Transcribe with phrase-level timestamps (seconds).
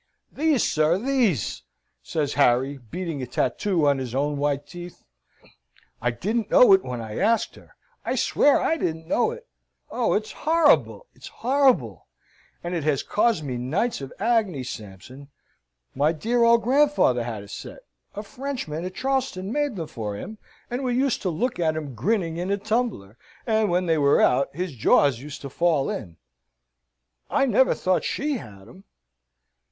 [0.31, 1.61] "These, sir, these!"
[2.01, 5.03] says Harry, beating a tattoo on his own white teeth.
[6.01, 7.75] "I didn't know it when I asked her.
[8.03, 9.45] I swear I didn't know it.
[9.91, 12.07] Oh, it's horrible it's horrible!
[12.63, 15.27] and it has caused me nights of agony, Sampson.
[15.93, 17.81] My dear old grandfather had a set
[18.15, 20.39] a Frenchman at Charleston made them for him,
[20.71, 24.19] and we used to look at 'em grinning in a tumbler, and when they were
[24.19, 26.17] out, his jaws used to fall in
[27.29, 28.85] I never thought she had 'em."